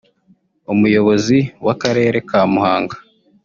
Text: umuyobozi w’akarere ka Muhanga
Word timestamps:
umuyobozi 0.73 1.37
w’akarere 1.65 2.17
ka 2.29 2.41
Muhanga 2.51 2.95